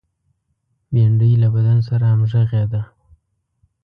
[0.93, 2.81] بېنډۍ له بدن سره همغږې ده